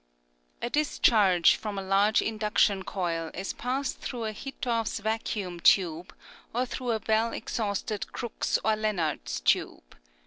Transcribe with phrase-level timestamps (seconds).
[0.63, 6.11] A discharge from a large induction coil is passed through a Hittorfs vacuum tube,
[6.55, 9.95] or through a well exhausted Crookes' or Lenard's tube.